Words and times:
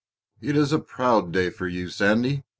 "It 0.41 0.57
is 0.57 0.71
a 0.73 0.79
proud 0.79 1.31
day 1.31 1.51
for 1.51 1.67
you, 1.67 1.87
Sandy!" 1.89 2.41